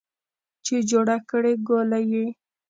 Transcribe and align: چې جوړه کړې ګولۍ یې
چې 0.65 0.75
جوړه 0.89 1.17
کړې 1.29 1.53
ګولۍ 1.67 2.03
یې 2.13 2.25